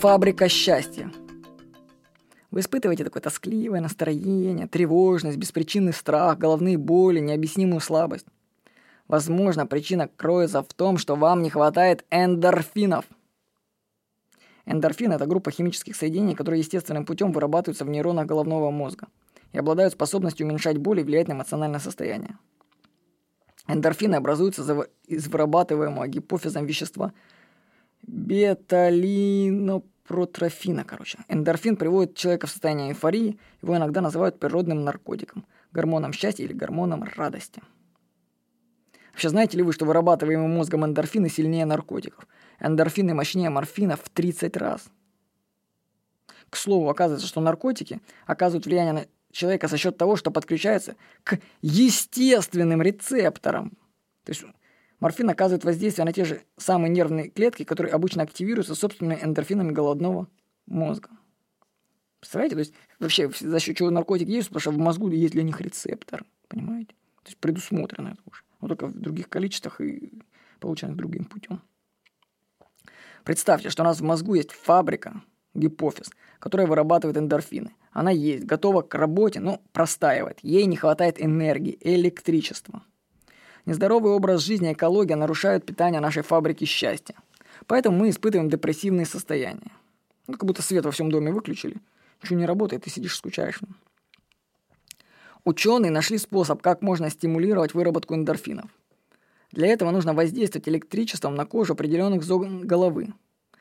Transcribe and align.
фабрика 0.00 0.48
счастья. 0.48 1.12
Вы 2.50 2.60
испытываете 2.60 3.04
такое 3.04 3.22
тоскливое 3.22 3.82
настроение, 3.82 4.66
тревожность, 4.66 5.36
беспричинный 5.36 5.92
страх, 5.92 6.38
головные 6.38 6.78
боли, 6.78 7.20
необъяснимую 7.20 7.80
слабость. 7.80 8.24
Возможно, 9.08 9.66
причина 9.66 10.08
кроется 10.08 10.62
в 10.62 10.72
том, 10.72 10.96
что 10.96 11.16
вам 11.16 11.42
не 11.42 11.50
хватает 11.50 12.06
эндорфинов. 12.10 13.04
Эндорфин– 14.64 15.12
это 15.12 15.26
группа 15.26 15.50
химических 15.50 15.94
соединений, 15.94 16.34
которые 16.34 16.60
естественным 16.60 17.04
путем 17.04 17.30
вырабатываются 17.32 17.84
в 17.84 17.90
нейронах 17.90 18.24
головного 18.24 18.70
мозга 18.70 19.08
и 19.52 19.58
обладают 19.58 19.92
способностью 19.92 20.46
уменьшать 20.46 20.78
боль 20.78 21.00
и 21.00 21.02
влиять 21.02 21.28
на 21.28 21.34
эмоциональное 21.34 21.78
состояние. 21.78 22.38
Эндорфины 23.68 24.14
образуются 24.14 24.86
из 25.06 25.28
вырабатываемого 25.28 26.08
гипофизом 26.08 26.64
вещества 26.64 27.12
беталинопротрофина, 28.10 30.84
короче. 30.84 31.18
Эндорфин 31.28 31.76
приводит 31.76 32.16
человека 32.16 32.46
в 32.46 32.50
состояние 32.50 32.90
эйфории, 32.90 33.38
его 33.62 33.76
иногда 33.76 34.00
называют 34.00 34.40
природным 34.40 34.84
наркотиком, 34.84 35.46
гормоном 35.72 36.12
счастья 36.12 36.44
или 36.44 36.52
гормоном 36.52 37.04
радости. 37.16 37.62
Вообще, 39.12 39.28
знаете 39.28 39.56
ли 39.56 39.62
вы, 39.62 39.72
что 39.72 39.84
вырабатываемые 39.84 40.48
мозгом 40.48 40.84
эндорфины 40.84 41.28
сильнее 41.28 41.66
наркотиков? 41.66 42.26
Эндорфины 42.58 43.14
мощнее 43.14 43.50
морфина 43.50 43.96
в 43.96 44.08
30 44.08 44.56
раз. 44.56 44.90
К 46.48 46.56
слову, 46.56 46.88
оказывается, 46.88 47.28
что 47.28 47.40
наркотики 47.40 48.00
оказывают 48.26 48.66
влияние 48.66 48.92
на 48.92 49.06
человека 49.30 49.68
за 49.68 49.76
счет 49.76 49.96
того, 49.96 50.16
что 50.16 50.32
подключается 50.32 50.96
к 51.22 51.38
естественным 51.62 52.82
рецепторам. 52.82 53.78
То 54.24 54.32
есть 54.32 54.44
морфин 55.00 55.28
оказывает 55.30 55.64
воздействие 55.64 56.04
на 56.04 56.12
те 56.12 56.24
же 56.24 56.42
самые 56.56 56.90
нервные 56.90 57.30
клетки, 57.30 57.64
которые 57.64 57.92
обычно 57.92 58.22
активируются 58.22 58.74
собственными 58.74 59.18
эндорфинами 59.20 59.72
головного 59.72 60.28
мозга. 60.66 61.10
Представляете? 62.20 62.54
То 62.54 62.60
есть 62.60 62.74
вообще 62.98 63.30
за 63.40 63.58
счет 63.60 63.76
чего 63.76 63.90
наркотики 63.90 64.30
есть, 64.30 64.48
потому 64.48 64.60
что 64.60 64.70
в 64.70 64.78
мозгу 64.78 65.08
есть 65.08 65.32
для 65.32 65.42
них 65.42 65.60
рецептор. 65.60 66.24
Понимаете? 66.48 66.94
То 67.22 67.28
есть 67.28 67.38
предусмотрено 67.38 68.08
это 68.08 68.22
уже. 68.26 68.42
Но 68.60 68.68
только 68.68 68.86
в 68.86 68.98
других 68.98 69.28
количествах 69.28 69.80
и 69.80 70.22
полученных 70.60 70.96
другим 70.96 71.24
путем. 71.24 71.62
Представьте, 73.24 73.70
что 73.70 73.82
у 73.82 73.86
нас 73.86 74.00
в 74.00 74.04
мозгу 74.04 74.34
есть 74.34 74.52
фабрика, 74.52 75.22
гипофиз, 75.54 76.10
которая 76.38 76.66
вырабатывает 76.66 77.16
эндорфины. 77.16 77.74
Она 77.92 78.10
есть, 78.10 78.44
готова 78.44 78.82
к 78.82 78.94
работе, 78.94 79.40
но 79.40 79.60
простаивает. 79.72 80.38
Ей 80.42 80.66
не 80.66 80.76
хватает 80.76 81.22
энергии, 81.22 81.76
электричества. 81.80 82.84
Нездоровый 83.66 84.12
образ 84.12 84.42
жизни 84.42 84.70
и 84.70 84.72
экология 84.72 85.16
нарушают 85.16 85.66
питание 85.66 86.00
нашей 86.00 86.22
фабрики 86.22 86.64
счастья. 86.64 87.14
Поэтому 87.66 87.98
мы 87.98 88.10
испытываем 88.10 88.48
депрессивные 88.48 89.06
состояния. 89.06 89.72
Ну, 90.26 90.34
как 90.34 90.44
будто 90.44 90.62
свет 90.62 90.84
во 90.84 90.90
всем 90.90 91.10
доме 91.10 91.30
выключили. 91.30 91.76
Ничего 92.22 92.38
не 92.38 92.46
работает, 92.46 92.84
ты 92.84 92.90
сидишь 92.90 93.16
скучаешь. 93.16 93.60
Ученые 95.44 95.90
нашли 95.90 96.18
способ, 96.18 96.62
как 96.62 96.82
можно 96.82 97.10
стимулировать 97.10 97.74
выработку 97.74 98.14
эндорфинов. 98.14 98.70
Для 99.52 99.68
этого 99.68 99.90
нужно 99.90 100.14
воздействовать 100.14 100.68
электричеством 100.68 101.34
на 101.34 101.44
кожу 101.44 101.72
определенных 101.72 102.22
зон 102.22 102.66
головы. 102.66 103.12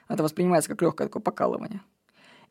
Это 0.08 0.24
воспринимается 0.24 0.70
как 0.70 0.82
легкое 0.82 1.08
такое 1.08 1.22
покалывание. 1.22 1.82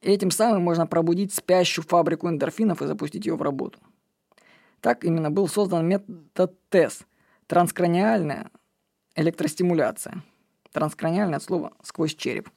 И 0.00 0.10
этим 0.10 0.30
самым 0.30 0.62
можно 0.62 0.86
пробудить 0.86 1.34
спящую 1.34 1.84
фабрику 1.84 2.28
эндорфинов 2.28 2.82
и 2.82 2.86
запустить 2.86 3.26
ее 3.26 3.36
в 3.36 3.42
работу. 3.42 3.78
Так 4.80 5.04
именно 5.04 5.30
был 5.30 5.48
создан 5.48 5.86
метод 5.86 6.54
ТЭС– 6.68 7.00
транскраниальная 7.48 8.50
электростимуляция. 9.16 10.22
Транскраниальное 10.72 11.38
от 11.38 11.42
слова 11.42 11.72
«сквозь 11.82 12.14
череп». 12.14 12.48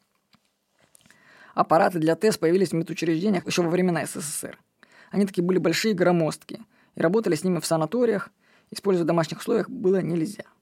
Аппараты 1.55 1.97
для 1.97 2.15
ТЭС 2.15 2.37
появились 2.37 2.69
в 2.69 2.73
медучреждениях 2.73 3.47
еще 3.47 3.63
во 3.63 3.71
времена 3.71 4.05
СССР. 4.05 4.59
Они 5.09 5.25
такие 5.25 5.43
были 5.43 5.57
большие 5.57 5.95
громоздкие, 5.95 6.63
и 6.95 7.01
работали 7.01 7.33
с 7.33 7.43
ними 7.43 7.59
в 7.59 7.65
санаториях, 7.65 8.29
используя 8.69 9.03
в 9.03 9.07
домашних 9.07 9.39
условиях 9.39 9.67
было 9.67 10.01
нельзя– 10.01 10.43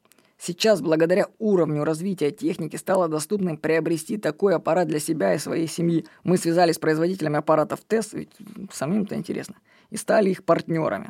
Сейчас, 0.41 0.79
благодаря 0.79 1.27
уровню 1.37 1.83
развития 1.83 2.31
техники, 2.31 2.77
стало 2.77 3.09
доступным 3.09 3.57
приобрести 3.57 4.17
такой 4.17 4.55
аппарат 4.55 4.87
для 4.87 4.99
себя 4.99 5.33
и 5.33 5.37
своей 5.37 5.67
семьи. 5.67 6.05
Мы 6.23 6.37
связались 6.37 6.75
с 6.75 6.79
производителями 6.79 7.37
аппаратов 7.37 7.81
ТЭС, 7.81 8.13
ведь 8.13 8.31
самим-то 8.71 9.15
интересно, 9.15 9.55
и 9.89 9.97
стали 9.97 10.29
их 10.29 10.45
партнерами. 10.45 11.09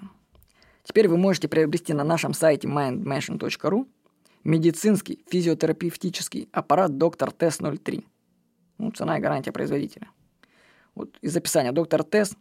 Теперь 0.83 1.07
вы 1.07 1.17
можете 1.17 1.47
приобрести 1.47 1.93
на 1.93 2.03
нашем 2.03 2.33
сайте 2.33 2.67
mindmation.ru 2.67 3.87
медицинский 4.43 5.23
физиотерапевтический 5.29 6.49
аппарат 6.51 6.97
доктор 6.97 7.31
ТЭС 7.31 7.59
03. 7.59 8.05
Ну, 8.77 8.91
цена 8.91 9.17
и 9.17 9.21
гарантия 9.21 9.51
производителя. 9.51 10.09
Вот 10.95 11.17
из 11.21 11.35
описания 11.35 11.71
доктор 11.71 12.03
ТЭС 12.03 12.35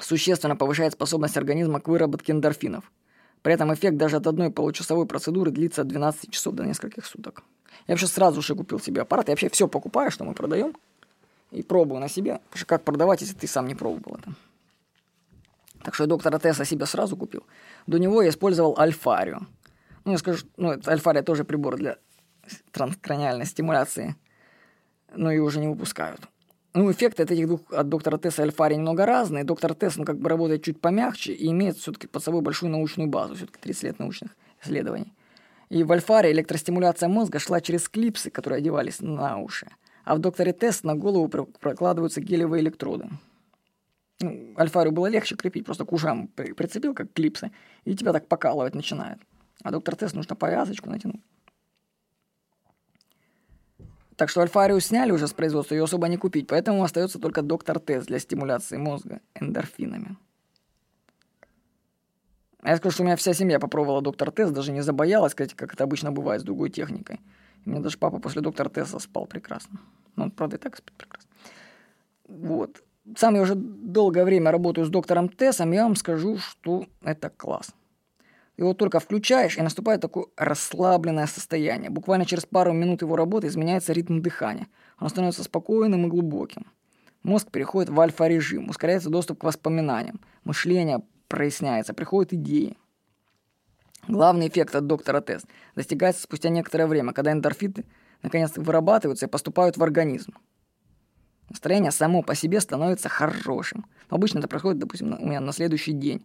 существенно 0.00 0.56
повышает 0.56 0.94
способность 0.94 1.36
организма 1.36 1.80
к 1.80 1.88
выработке 1.88 2.32
эндорфинов– 2.32 2.90
при 3.42 3.54
этом 3.54 3.74
эффект 3.74 3.96
даже 3.96 4.16
от 4.16 4.26
одной 4.26 4.50
получасовой 4.50 5.06
процедуры 5.06 5.50
длится 5.50 5.82
от 5.82 5.88
12 5.88 6.30
часов 6.30 6.54
до 6.54 6.64
нескольких 6.64 7.04
суток. 7.04 7.42
Я 7.88 7.94
вообще 7.94 8.06
сразу 8.06 8.40
же 8.40 8.54
купил 8.54 8.78
себе 8.78 9.02
аппарат. 9.02 9.28
Я 9.28 9.32
вообще 9.32 9.48
все 9.50 9.66
покупаю, 9.66 10.10
что 10.10 10.24
мы 10.24 10.32
продаем. 10.32 10.74
И 11.50 11.62
пробую 11.62 12.00
на 12.00 12.08
себе. 12.08 12.34
Потому 12.44 12.58
что 12.58 12.66
как 12.66 12.84
продавать, 12.84 13.20
если 13.20 13.34
ты 13.34 13.46
сам 13.46 13.66
не 13.66 13.74
пробовал 13.74 14.18
это? 14.18 14.32
Так 15.82 15.94
что 15.94 16.06
доктора 16.06 16.38
Тесса 16.38 16.64
себе 16.64 16.86
сразу 16.86 17.16
купил. 17.16 17.44
До 17.86 17.98
него 17.98 18.22
я 18.22 18.28
использовал 18.28 18.78
Альфарио. 18.78 19.40
Ну, 20.04 20.12
я 20.12 20.18
скажу, 20.18 20.46
ну, 20.56 20.78
Альфария 20.86 21.22
тоже 21.22 21.44
прибор 21.44 21.76
для 21.76 21.96
транскраниальной 22.70 23.46
стимуляции. 23.46 24.16
Но 25.14 25.30
и 25.30 25.38
уже 25.38 25.60
не 25.60 25.68
выпускают. 25.68 26.20
Ну, 26.74 26.90
эффекты 26.90 27.24
от 27.24 27.30
этих 27.30 27.46
двух, 27.46 27.60
от 27.70 27.88
доктора 27.88 28.16
Тесса 28.16 28.42
и 28.42 28.44
Альфари 28.46 28.74
немного 28.74 29.04
разные. 29.04 29.44
Доктор 29.44 29.74
Тесс, 29.74 29.96
ну, 29.96 30.04
как 30.04 30.18
бы 30.18 30.28
работает 30.28 30.62
чуть 30.62 30.80
помягче 30.80 31.32
и 31.32 31.50
имеет 31.50 31.76
все-таки 31.76 32.06
под 32.06 32.22
собой 32.22 32.40
большую 32.40 32.70
научную 32.70 33.10
базу, 33.10 33.34
все-таки 33.34 33.58
30 33.60 33.82
лет 33.82 33.98
научных 33.98 34.30
исследований. 34.62 35.12
И 35.68 35.84
в 35.84 35.92
Альфаре 35.92 36.32
электростимуляция 36.32 37.08
мозга 37.08 37.38
шла 37.38 37.60
через 37.60 37.88
клипсы, 37.88 38.30
которые 38.30 38.58
одевались 38.58 39.00
на 39.00 39.38
уши. 39.38 39.68
А 40.04 40.14
в 40.14 40.18
докторе 40.18 40.52
Тесс 40.52 40.82
на 40.82 40.94
голову 40.94 41.28
прокладываются 41.28 42.20
гелевые 42.20 42.62
электроды. 42.62 43.08
Ну, 44.22 44.54
Альфарию 44.56 44.92
было 44.92 45.06
легче 45.06 45.36
крепить, 45.36 45.64
просто 45.64 45.84
к 45.84 45.92
ушам 45.92 46.28
прицепил, 46.28 46.94
как 46.94 47.12
клипсы, 47.12 47.50
и 47.84 47.94
тебя 47.94 48.12
так 48.12 48.28
покалывать 48.28 48.74
начинает. 48.74 49.18
А 49.62 49.70
доктор 49.70 49.96
Тесс 49.96 50.14
нужно 50.14 50.36
повязочку 50.36 50.88
натянуть. 50.88 51.22
Так 54.16 54.28
что 54.28 54.40
Альфарию 54.40 54.80
сняли 54.80 55.10
уже 55.10 55.26
с 55.26 55.32
производства, 55.32 55.74
ее 55.74 55.84
особо 55.84 56.06
не 56.08 56.16
купить, 56.16 56.46
поэтому 56.46 56.84
остается 56.84 57.18
только 57.18 57.42
доктор 57.42 57.80
Тест 57.80 58.06
для 58.06 58.18
стимуляции 58.18 58.76
мозга 58.76 59.20
эндорфинами. 59.34 60.16
Я 62.64 62.76
скажу, 62.76 62.92
что 62.94 63.02
у 63.02 63.06
меня 63.06 63.16
вся 63.16 63.34
семья 63.34 63.58
попробовала 63.58 64.00
доктор 64.00 64.30
Тест, 64.30 64.52
даже 64.52 64.70
не 64.70 64.82
забоялась, 64.82 65.32
кстати, 65.32 65.54
как 65.54 65.74
это 65.74 65.82
обычно 65.82 66.12
бывает 66.12 66.42
с 66.42 66.44
другой 66.44 66.70
техникой. 66.70 67.20
У 67.66 67.70
меня 67.70 67.80
даже 67.80 67.98
папа 67.98 68.20
после 68.20 68.42
доктора 68.42 68.68
Теста 68.68 69.00
спал 69.00 69.26
прекрасно. 69.26 69.80
Ну, 70.14 70.24
он, 70.24 70.30
правда, 70.30 70.56
и 70.56 70.58
так 70.60 70.76
спит 70.76 70.94
прекрасно. 70.96 71.30
Вот. 72.28 72.82
Сам 73.16 73.34
я 73.34 73.42
уже 73.42 73.54
долгое 73.54 74.24
время 74.24 74.52
работаю 74.52 74.86
с 74.86 74.90
доктором 74.90 75.28
Тессом, 75.28 75.72
я 75.72 75.82
вам 75.82 75.96
скажу, 75.96 76.38
что 76.38 76.86
это 77.02 77.30
класс. 77.30 77.74
Его 78.56 78.74
только 78.74 79.00
включаешь, 79.00 79.58
и 79.58 79.62
наступает 79.62 80.00
такое 80.00 80.26
расслабленное 80.36 81.26
состояние. 81.26 81.90
Буквально 81.90 82.26
через 82.26 82.46
пару 82.46 82.72
минут 82.72 83.02
его 83.02 83.16
работы 83.16 83.48
изменяется 83.48 83.92
ритм 83.92 84.20
дыхания. 84.20 84.68
Оно 84.98 85.08
становится 85.08 85.42
спокойным 85.42 86.06
и 86.06 86.10
глубоким. 86.10 86.66
Мозг 87.22 87.50
переходит 87.50 87.90
в 87.90 88.00
альфа-режим, 88.00 88.68
ускоряется 88.68 89.08
доступ 89.08 89.40
к 89.40 89.44
воспоминаниям, 89.44 90.20
мышление 90.44 91.02
проясняется, 91.28 91.94
приходят 91.94 92.32
идеи. 92.32 92.76
Главный 94.08 94.48
эффект 94.48 94.74
от 94.74 94.86
доктора 94.86 95.20
Тест 95.20 95.46
достигается 95.76 96.22
спустя 96.22 96.48
некоторое 96.48 96.86
время, 96.86 97.12
когда 97.12 97.32
эндорфиты 97.32 97.84
наконец 98.22 98.56
вырабатываются 98.56 99.26
и 99.26 99.28
поступают 99.28 99.76
в 99.76 99.82
организм. 99.82 100.34
Настроение 101.52 101.90
само 101.90 102.22
по 102.22 102.34
себе 102.34 102.60
становится 102.60 103.10
хорошим. 103.10 103.84
обычно 104.08 104.38
это 104.38 104.48
происходит, 104.48 104.78
допустим, 104.78 105.14
у 105.20 105.26
меня 105.26 105.38
на 105.38 105.52
следующий 105.52 105.92
день. 105.92 106.24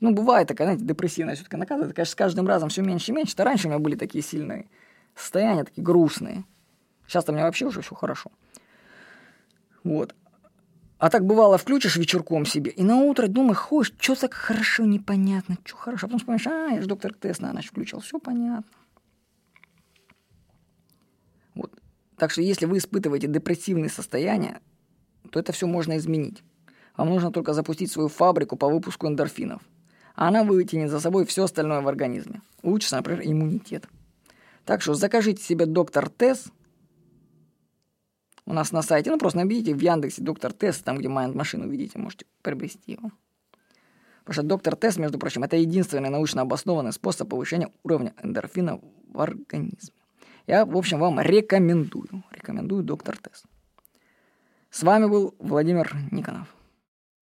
Ну, 0.00 0.12
бывает 0.12 0.48
такая, 0.48 0.68
знаете, 0.68 0.84
депрессивная 0.84 1.34
все-таки 1.34 1.56
накатывает. 1.56 1.94
Конечно, 1.94 2.12
с 2.12 2.14
каждым 2.14 2.46
разом 2.46 2.68
все 2.68 2.82
меньше 2.82 3.10
и 3.10 3.14
меньше. 3.14 3.34
То 3.34 3.44
раньше 3.44 3.68
у 3.68 3.70
меня 3.70 3.78
были 3.78 3.96
такие 3.96 4.22
сильные 4.22 4.68
состояния, 5.16 5.64
такие 5.64 5.82
грустные. 5.82 6.44
Сейчас-то 7.06 7.32
у 7.32 7.34
меня 7.34 7.46
вообще 7.46 7.64
уже 7.64 7.80
все 7.80 7.94
хорошо. 7.94 8.30
Вот. 9.82 10.14
А 10.98 11.08
так 11.08 11.24
бывало, 11.24 11.56
включишь 11.56 11.96
вечерком 11.96 12.44
себе, 12.44 12.70
и 12.70 12.82
на 12.82 12.96
утро 12.96 13.28
думаешь, 13.28 13.56
ходишь, 13.56 13.94
что 13.98 14.14
так 14.14 14.34
хорошо, 14.34 14.84
непонятно, 14.84 15.56
что 15.64 15.74
хорошо. 15.74 16.04
А 16.04 16.08
потом 16.08 16.18
вспомнишь, 16.18 16.46
а, 16.46 16.68
я 16.68 16.82
же 16.82 16.86
доктор 16.86 17.14
Тест 17.14 17.40
на 17.40 17.54
ночь 17.54 17.68
включил, 17.68 18.00
все 18.00 18.18
понятно. 18.18 18.70
Так 22.20 22.30
что 22.32 22.42
если 22.42 22.66
вы 22.66 22.76
испытываете 22.76 23.28
депрессивные 23.28 23.88
состояния, 23.88 24.60
то 25.30 25.40
это 25.40 25.52
все 25.52 25.66
можно 25.66 25.96
изменить. 25.96 26.42
Вам 26.98 27.08
нужно 27.08 27.32
только 27.32 27.54
запустить 27.54 27.90
свою 27.90 28.10
фабрику 28.10 28.56
по 28.56 28.68
выпуску 28.68 29.08
эндорфинов. 29.08 29.62
А 30.16 30.28
она 30.28 30.44
вытянет 30.44 30.90
за 30.90 31.00
собой 31.00 31.24
все 31.24 31.44
остальное 31.44 31.80
в 31.80 31.88
организме. 31.88 32.42
Улучшится, 32.62 32.96
например, 32.96 33.22
иммунитет. 33.24 33.88
Так 34.66 34.82
что 34.82 34.92
закажите 34.92 35.42
себе 35.42 35.64
доктор 35.64 36.10
Тесс 36.10 36.48
у 38.44 38.52
нас 38.52 38.70
на 38.70 38.82
сайте. 38.82 39.10
Ну, 39.10 39.16
просто 39.16 39.38
наберите 39.38 39.74
в 39.74 39.80
Яндексе 39.80 40.20
доктор 40.20 40.52
Тесс, 40.52 40.80
там, 40.80 40.98
где 40.98 41.08
Майнд 41.08 41.34
Машин 41.34 41.62
увидите, 41.62 41.98
можете 41.98 42.26
приобрести 42.42 42.92
его. 42.92 43.12
Потому 44.24 44.34
что 44.34 44.42
доктор 44.42 44.76
Тесс, 44.76 44.98
между 44.98 45.18
прочим, 45.18 45.42
это 45.42 45.56
единственный 45.56 46.10
научно 46.10 46.42
обоснованный 46.42 46.92
способ 46.92 47.30
повышения 47.30 47.70
уровня 47.82 48.12
эндорфина 48.22 48.78
в 49.08 49.20
организме. 49.22 49.99
Я, 50.50 50.64
в 50.64 50.76
общем, 50.76 50.98
вам 50.98 51.20
рекомендую. 51.20 52.24
Рекомендую 52.32 52.82
доктор 52.82 53.16
Тест. 53.16 53.44
С 54.72 54.82
вами 54.82 55.06
был 55.06 55.32
Владимир 55.38 55.94
Никонов. 56.10 56.48